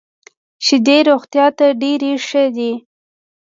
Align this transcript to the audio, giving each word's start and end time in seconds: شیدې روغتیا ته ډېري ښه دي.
شیدې 0.65 0.97
روغتیا 1.09 1.47
ته 1.57 1.65
ډېري 1.81 2.11
ښه 2.27 2.43
دي. 2.55 2.71